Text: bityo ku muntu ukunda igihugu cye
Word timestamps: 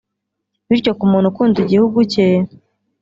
bityo 0.69 0.91
ku 0.99 1.05
muntu 1.11 1.27
ukunda 1.31 1.57
igihugu 1.61 1.99
cye 2.11 2.25